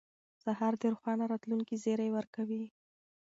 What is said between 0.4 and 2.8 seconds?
سهار د روښانه راتلونکي زیری ورکوي.